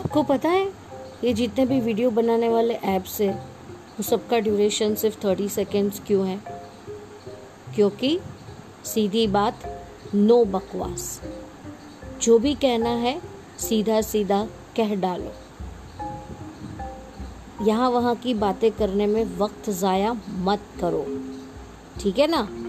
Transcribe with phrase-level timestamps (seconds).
[0.00, 0.72] आपको पता है,
[1.24, 3.34] ये जितने भी वीडियो बनाने वाले ऐप्स है,
[3.74, 6.40] वो सबका ड्यूरेशन सिर्फ़ थर्टी सेकेंड्स क्यों है?
[7.74, 8.20] क्योंकि
[8.84, 9.82] सीधी बात
[10.14, 11.22] नो बकवास।
[12.22, 13.22] जो भी कहना है,
[13.58, 15.32] सीधा सीधा कह डालो।
[17.66, 21.06] यहाँ वहाँ की बातें करने में वक्त ज़ाया मत करो।
[22.00, 22.65] ठीक है ना?